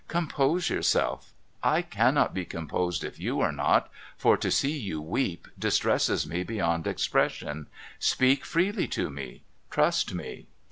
[0.17, 1.31] 'Compose yourself.
[1.61, 6.41] I cannot be composed if you are not, for to see you weep distresses me
[6.41, 7.67] beyond expression.
[7.99, 9.43] Speak freely to me.
[9.69, 10.47] Trust me.'